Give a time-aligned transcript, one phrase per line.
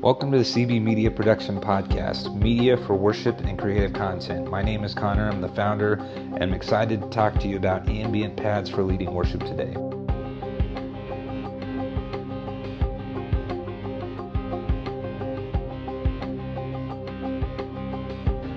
[0.00, 4.48] Welcome to the CB Media Production Podcast, media for worship and creative content.
[4.48, 7.88] My name is Connor, I'm the founder, and I'm excited to talk to you about
[7.88, 9.74] ambient pads for leading worship today.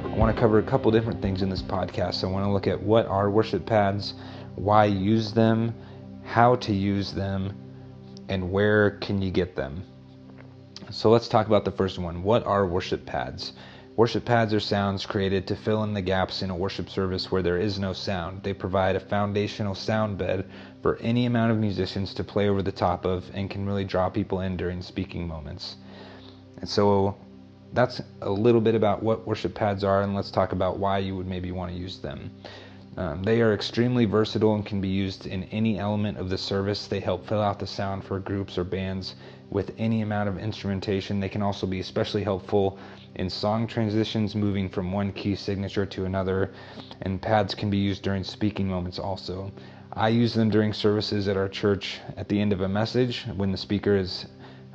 [0.06, 2.24] I want to cover a couple different things in this podcast.
[2.24, 4.14] I want to look at what are worship pads,
[4.54, 5.74] why use them,
[6.24, 7.58] how to use them,
[8.30, 9.84] and where can you get them.
[10.92, 12.22] So let's talk about the first one.
[12.22, 13.54] What are worship pads?
[13.96, 17.42] Worship pads are sounds created to fill in the gaps in a worship service where
[17.42, 18.44] there is no sound.
[18.44, 20.50] They provide a foundational sound bed
[20.82, 24.10] for any amount of musicians to play over the top of and can really draw
[24.10, 25.78] people in during speaking moments.
[26.58, 27.16] And so
[27.74, 31.16] that's a little bit about what worship pads are, and let's talk about why you
[31.16, 32.32] would maybe want to use them.
[32.98, 36.88] Um, they are extremely versatile and can be used in any element of the service.
[36.88, 39.16] They help fill out the sound for groups or bands
[39.50, 41.20] with any amount of instrumentation.
[41.20, 42.78] They can also be especially helpful
[43.16, 46.52] in song transitions, moving from one key signature to another,
[47.02, 49.52] and pads can be used during speaking moments also.
[49.94, 53.52] I use them during services at our church at the end of a message when
[53.52, 54.26] the speaker is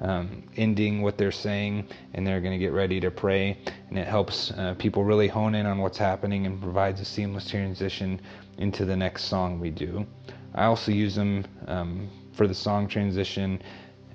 [0.00, 3.58] um, ending what they're saying and they're going to get ready to pray.
[3.89, 7.48] And it helps uh, people really hone in on what's happening and provides a seamless
[7.48, 8.20] transition
[8.58, 10.06] into the next song we do.
[10.55, 13.62] I also use them um, for the song transition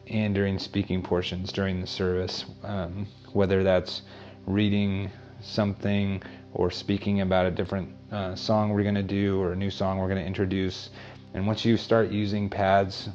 [0.07, 4.01] and during speaking portions during the service, um, whether that's
[4.45, 5.09] reading
[5.41, 6.21] something
[6.53, 9.97] or speaking about a different uh, song we're going to do or a new song
[9.97, 10.89] we're going to introduce.
[11.33, 13.09] And once you start using pads,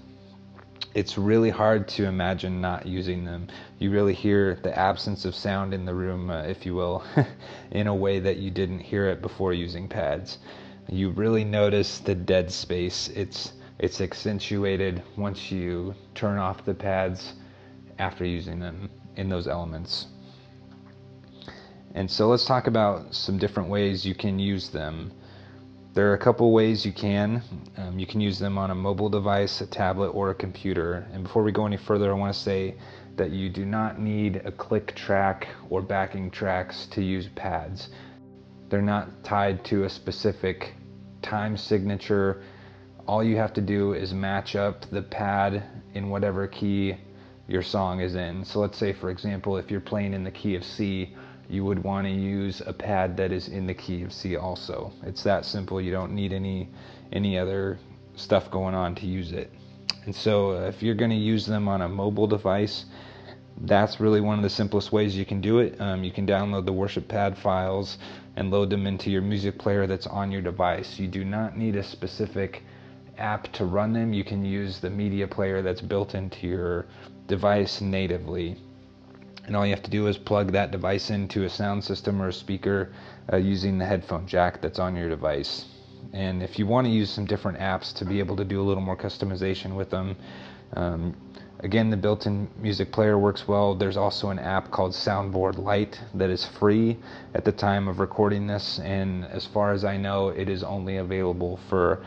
[0.97, 3.48] it's really hard to imagine not using them.
[3.78, 7.05] You really hear the absence of sound in the room, uh, if you will,
[7.70, 10.39] in a way that you didn't hear it before using pads.
[10.89, 13.08] You really notice the dead space.
[13.08, 17.34] It's it's accentuated once you turn off the pads
[17.98, 20.06] after using them in those elements.
[21.94, 25.12] And so let's talk about some different ways you can use them.
[25.97, 27.42] There are a couple ways you can.
[27.77, 31.08] Um, you can use them on a mobile device, a tablet, or a computer.
[31.12, 32.77] And before we go any further, I want to say
[33.17, 37.89] that you do not need a click track or backing tracks to use pads.
[38.68, 40.74] They're not tied to a specific
[41.23, 42.42] time signature
[43.06, 45.62] all you have to do is match up the pad
[45.95, 46.96] in whatever key
[47.48, 48.45] your song is in.
[48.45, 51.14] So let's say, for example, if you're playing in the key of C,
[51.48, 54.92] you would want to use a pad that is in the key of C also.
[55.02, 55.80] It's that simple.
[55.80, 56.68] You don't need any
[57.12, 57.79] any other
[58.17, 59.51] stuff going on to use it.
[60.05, 62.86] And so uh, if you're going to use them on a mobile device,
[63.62, 65.80] that's really one of the simplest ways you can do it.
[65.80, 67.98] Um, you can download the worship pad files
[68.36, 70.98] and load them into your music player that's on your device.
[70.98, 72.62] You do not need a specific
[73.18, 76.86] app to run them, you can use the media player that's built into your
[77.27, 78.56] device natively.
[79.46, 82.29] And all you have to do is plug that device into a sound system or
[82.29, 82.92] a speaker
[83.33, 85.67] uh, using the headphone jack that's on your device.
[86.12, 88.64] And if you want to use some different apps to be able to do a
[88.64, 90.17] little more customization with them,
[90.74, 91.14] um,
[91.61, 93.74] again, the built in music player works well.
[93.74, 96.96] There's also an app called Soundboard Lite that is free
[97.35, 98.80] at the time of recording this.
[98.80, 102.05] And as far as I know, it is only available for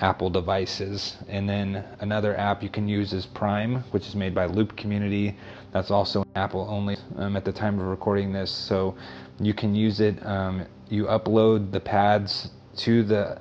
[0.00, 1.16] Apple devices.
[1.28, 5.36] And then another app you can use is Prime, which is made by Loop Community.
[5.72, 8.50] That's also Apple only um, at the time of recording this.
[8.50, 8.96] So
[9.40, 10.24] you can use it.
[10.24, 13.40] Um, you upload the pads to the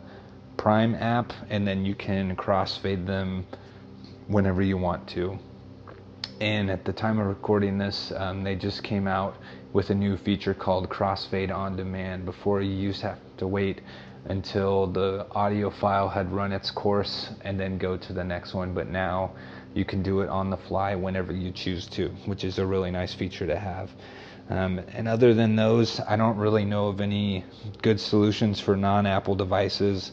[0.58, 3.46] Prime app, and then you can crossfade them
[4.28, 5.38] whenever you want to.
[6.40, 9.36] And at the time of recording this, um, they just came out
[9.72, 12.26] with a new feature called Crossfade on Demand.
[12.26, 13.82] Before you used to have to wait
[14.26, 18.74] until the audio file had run its course and then go to the next one.
[18.74, 19.34] But now
[19.74, 22.92] you can do it on the fly whenever you choose to, which is a really
[22.92, 23.92] nice feature to have.
[24.50, 27.46] Um, and other than those, I don't really know of any
[27.82, 30.12] good solutions for non Apple devices.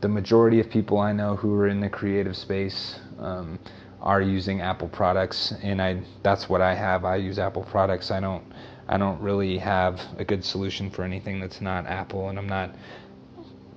[0.00, 3.58] The majority of people I know who are in the creative space um,
[4.00, 7.04] are using Apple products, and I that's what I have.
[7.04, 8.10] I use Apple products.
[8.10, 8.44] I don't
[8.88, 12.74] I don't really have a good solution for anything that's not Apple, and I'm not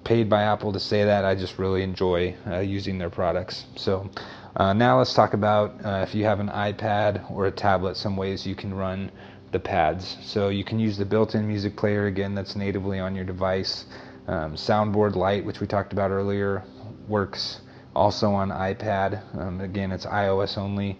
[0.03, 1.25] paid by Apple to say that.
[1.25, 3.65] I just really enjoy uh, using their products.
[3.75, 4.09] So
[4.55, 8.17] uh, now let's talk about uh, if you have an iPad or a tablet, some
[8.17, 9.11] ways you can run
[9.51, 10.17] the pads.
[10.21, 13.85] So you can use the built-in music player again that's natively on your device.
[14.27, 16.63] Um, Soundboard Lite, which we talked about earlier,
[17.07, 17.61] works
[17.99, 19.21] also on iPad.
[19.37, 20.97] Um, again, it's iOS only.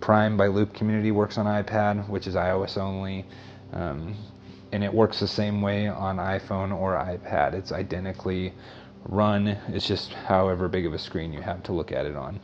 [0.00, 3.24] Prime by Loop Community works on iPad, which is iOS only.
[3.72, 4.14] Um,
[4.70, 7.54] and it works the same way on iPhone or iPad.
[7.54, 8.52] It's identically
[9.08, 12.40] run, it's just however big of a screen you have to look at it on.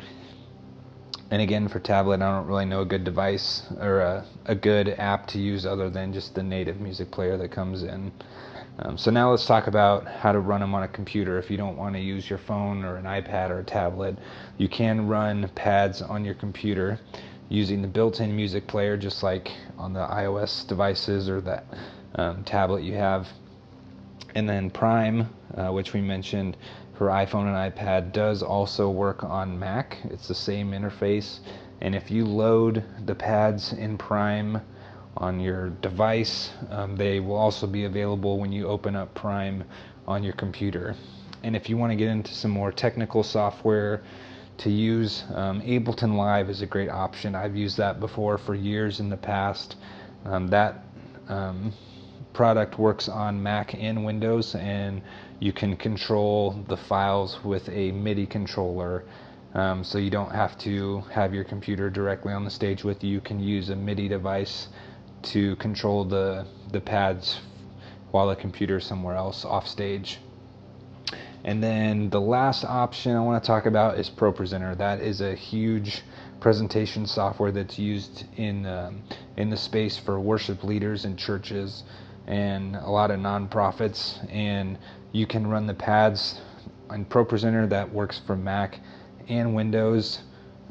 [1.31, 4.89] And again, for tablet, I don't really know a good device or a, a good
[4.89, 8.13] app to use other than just the native music player that comes in.
[8.83, 11.39] Um, so now let's talk about how to run them on a computer.
[11.39, 14.17] If you don't want to use your phone or an iPad or a tablet,
[14.57, 16.99] you can run pads on your computer
[17.51, 21.65] using the built-in music player, just like on the iOS devices or that
[22.15, 23.29] um, tablet you have.
[24.35, 26.57] And then Prime, uh, which we mentioned
[26.97, 29.99] for iPhone and iPad, does also work on Mac.
[30.05, 31.41] It's the same interface.
[31.83, 34.63] And if you load the pads in Prime
[35.21, 39.63] on your device, um, they will also be available when you open up Prime
[40.09, 40.97] on your computer.
[41.43, 44.03] And if you want to get into some more technical software
[44.59, 47.35] to use, um, Ableton Live is a great option.
[47.35, 49.77] I've used that before for years in the past.
[50.25, 50.85] Um, that
[51.29, 51.73] um,
[52.33, 55.03] product works on Mac and Windows, and
[55.39, 59.05] you can control the files with a MIDI controller.
[59.53, 63.11] Um, so you don't have to have your computer directly on the stage with you.
[63.11, 64.69] You can use a MIDI device
[65.23, 67.41] to control the the pads
[68.11, 70.19] while the computer is somewhere else off stage.
[71.45, 74.77] And then the last option I want to talk about is ProPresenter.
[74.77, 76.03] That is a huge
[76.41, 79.03] presentation software that's used in um,
[79.37, 81.85] in the space for worship leaders and churches
[82.27, 84.19] and a lot of nonprofits.
[84.31, 84.79] And
[85.13, 86.41] you can run the pads
[86.91, 88.81] on ProPresenter that works for Mac
[89.29, 90.21] and Windows.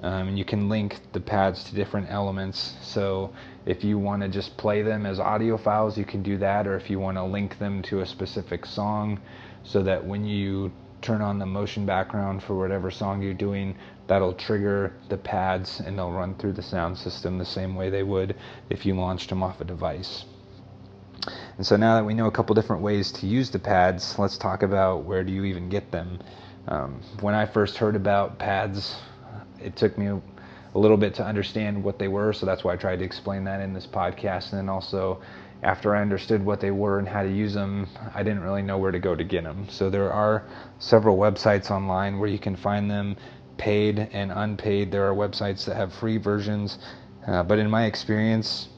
[0.02, 2.76] Um, and you can link the pads to different elements.
[2.82, 3.34] So
[3.70, 6.66] if you want to just play them as audio files, you can do that.
[6.66, 9.20] Or if you want to link them to a specific song,
[9.64, 10.72] so that when you
[11.04, 13.78] turn on the motion background for whatever song you're doing,
[14.08, 18.02] that'll trigger the pads and they'll run through the sound system the same way they
[18.02, 18.36] would
[18.72, 20.26] if you launched them off a device.
[21.58, 24.38] And so now that we know a couple different ways to use the pads, let's
[24.38, 26.20] talk about where do you even get them.
[26.68, 28.96] Um, when I first heard about pads,
[29.62, 30.20] it took me
[30.74, 33.44] a, little bit to understand what they were, so that's why I tried to explain
[33.46, 34.52] that in this podcast.
[34.52, 35.22] And then also,
[35.64, 38.78] after I understood what they were and how to use them, I didn't really know
[38.78, 39.68] where to go to get them.
[39.70, 40.46] So there are
[40.80, 43.16] several websites online where you can find them
[43.58, 44.92] paid and unpaid.
[44.92, 46.80] There are websites that have free versions,
[47.28, 48.70] uh, but in my experience,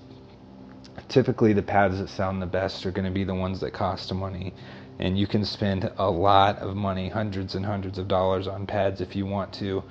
[1.07, 4.13] typically the pads that sound the best are going to be the ones that cost
[4.13, 4.53] money
[5.01, 9.01] and you can spend a lot of money hundreds and hundreds of dollars on pads
[9.01, 9.83] if you want to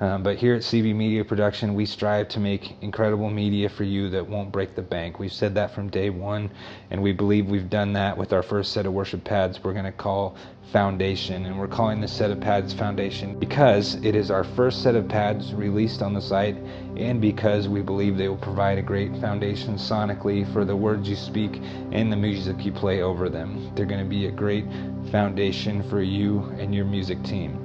[0.00, 4.10] um, but here at CB Media Production, we strive to make incredible media for you
[4.10, 5.18] that won't break the bank.
[5.18, 6.50] We've said that from day one,
[6.90, 9.84] and we believe we've done that with our first set of worship pads we're going
[9.84, 10.36] to call
[10.72, 11.44] Foundation.
[11.44, 15.06] And we're calling this set of pads Foundation because it is our first set of
[15.06, 16.56] pads released on the site,
[16.96, 21.16] and because we believe they will provide a great foundation sonically for the words you
[21.16, 21.60] speak
[21.92, 23.70] and the music you play over them.
[23.74, 24.64] They're going to be a great
[25.10, 27.61] foundation for you and your music team.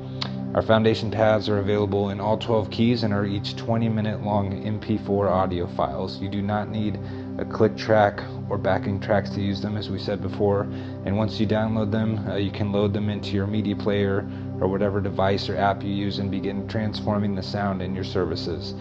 [0.54, 4.64] Our foundation pads are available in all 12 keys and are each 20 minute long
[4.64, 6.20] MP4 audio files.
[6.20, 7.00] You do not need
[7.38, 10.62] a click track or backing tracks to use them, as we said before.
[11.06, 14.28] And once you download them, uh, you can load them into your media player
[14.60, 18.74] or whatever device or app you use and begin transforming the sound in your services.